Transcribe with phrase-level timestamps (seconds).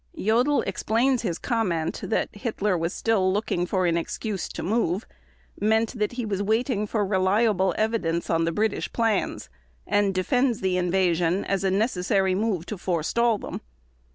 [0.17, 5.05] Jodl explains his comment that Hitler was still looking for an "excuse" to move
[5.59, 9.47] meant he was waiting for reliable intelligence on the British plans,
[9.85, 13.61] and defends the invasion as a necessary move to forestall them.